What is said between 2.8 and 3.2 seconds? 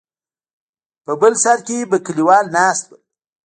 ول.